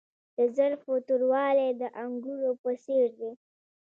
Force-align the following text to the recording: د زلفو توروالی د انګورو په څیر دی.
د 0.37 0.39
زلفو 0.57 0.93
توروالی 1.07 1.69
د 1.81 1.83
انګورو 2.03 2.51
په 2.61 2.71
څیر 2.83 3.07
دی. 3.19 3.31